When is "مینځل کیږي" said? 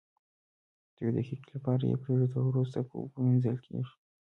3.25-3.93